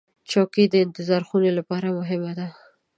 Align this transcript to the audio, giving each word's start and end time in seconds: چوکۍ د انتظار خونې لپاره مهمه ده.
چوکۍ 0.29 0.65
د 0.69 0.75
انتظار 0.85 1.21
خونې 1.27 1.51
لپاره 1.59 1.87
مهمه 1.97 2.31
ده. 2.39 2.47